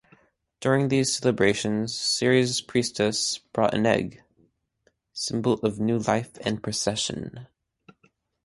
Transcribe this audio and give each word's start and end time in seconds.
During 0.61 0.87
these 0.87 1.15
celebrations 1.17 1.93
Ceres' 1.95 2.59
priestess 2.59 3.37
brought 3.37 3.75
an 3.75 3.85
egg, 3.85 4.23
symbol 5.13 5.59
of 5.63 5.79
new 5.79 5.99
life 5.99 6.37
in 6.39 6.57
procession. 6.59 7.45